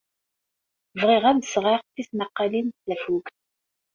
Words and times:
Bɣiɣ 1.01 1.23
ad 1.31 1.37
d-sɣeɣ 1.41 1.79
tismaqqalin 1.93 2.67
n 2.73 2.77
tafukt. 2.85 3.35